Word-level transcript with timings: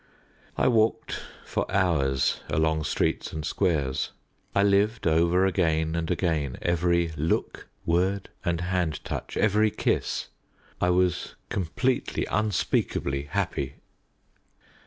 I 0.57 0.67
walked 0.67 1.17
for 1.45 1.71
hours 1.71 2.39
along 2.49 2.85
streets 2.85 3.31
and 3.31 3.45
squares; 3.45 4.09
I 4.55 4.63
lived 4.63 5.05
over 5.05 5.45
again 5.45 5.95
and 5.95 6.09
again 6.09 6.57
every 6.59 7.09
look, 7.15 7.67
word, 7.85 8.29
and 8.43 8.61
hand 8.61 9.05
touch 9.05 9.37
every 9.37 9.69
kiss; 9.69 10.29
I 10.81 10.89
was 10.89 11.35
completely, 11.49 12.25
unspeakably 12.25 13.27
happy. 13.29 13.75